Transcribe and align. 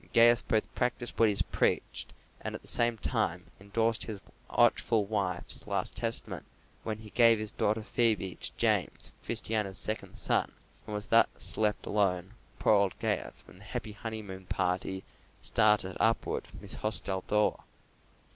And 0.03 0.11
Gaius 0.13 0.41
both 0.41 0.73
practised 0.73 1.13
what 1.19 1.29
he 1.29 1.35
preached, 1.51 2.11
and 2.39 2.55
at 2.55 2.63
the 2.63 2.67
same 2.67 2.97
time 2.97 3.45
endorsed 3.59 4.05
his 4.05 4.19
watchful 4.49 5.05
wife's 5.05 5.67
last 5.67 5.95
testament, 5.95 6.43
when 6.81 6.97
he 6.97 7.11
gave 7.11 7.37
his 7.37 7.51
daughter 7.51 7.83
Phebe 7.83 8.33
to 8.33 8.51
James, 8.57 9.11
Christiana's 9.23 9.77
second 9.77 10.15
son, 10.15 10.53
and 10.87 10.95
thus 10.99 11.27
was 11.37 11.55
left 11.59 11.85
alone, 11.85 12.33
poor 12.57 12.73
old 12.73 12.97
Gaius, 12.97 13.45
when 13.45 13.59
the 13.59 13.63
happy 13.63 13.91
honeymoon 13.91 14.47
party 14.47 15.03
started 15.39 15.95
upward 15.99 16.47
from 16.47 16.61
his 16.61 16.73
hostel 16.81 17.23
door. 17.27 17.63